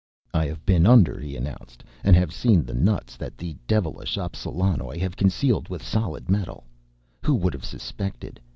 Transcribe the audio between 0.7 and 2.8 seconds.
under," he announced, "and have seen the